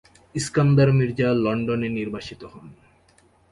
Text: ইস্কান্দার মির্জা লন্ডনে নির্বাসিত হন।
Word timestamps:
ইস্কান্দার 0.35 0.89
মির্জা 0.97 1.29
লন্ডনে 1.43 1.89
নির্বাসিত 1.89 2.41
হন। 2.43 2.67